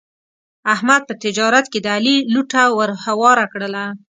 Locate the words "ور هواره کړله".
2.77-3.85